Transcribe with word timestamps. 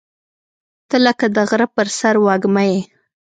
•ته 0.89 0.97
لکه 1.05 1.25
د 1.35 1.37
غره 1.49 1.67
پر 1.75 1.87
سر 1.99 2.15
وږمه 2.25 2.63
یې. 2.69 2.79